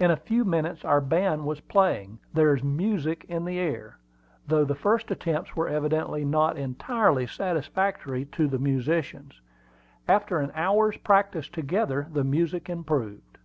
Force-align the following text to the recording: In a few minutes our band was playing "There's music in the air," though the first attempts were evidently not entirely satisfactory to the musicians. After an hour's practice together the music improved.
In 0.00 0.10
a 0.10 0.16
few 0.16 0.46
minutes 0.46 0.82
our 0.82 1.02
band 1.02 1.44
was 1.44 1.60
playing 1.60 2.20
"There's 2.32 2.62
music 2.64 3.24
in 3.28 3.44
the 3.44 3.58
air," 3.58 3.98
though 4.46 4.64
the 4.64 4.74
first 4.74 5.10
attempts 5.10 5.54
were 5.54 5.68
evidently 5.68 6.24
not 6.24 6.56
entirely 6.56 7.26
satisfactory 7.26 8.24
to 8.32 8.48
the 8.48 8.58
musicians. 8.58 9.42
After 10.08 10.38
an 10.38 10.52
hour's 10.54 10.96
practice 10.96 11.50
together 11.50 12.08
the 12.14 12.24
music 12.24 12.70
improved. 12.70 13.36